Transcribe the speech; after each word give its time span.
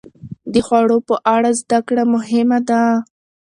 د 0.53 0.55
خوړو 0.65 0.97
په 1.07 1.15
اړه 1.35 1.49
زده 1.59 1.79
کړه 1.87 2.03
مهمه 2.13 2.59
ده. 2.69 2.81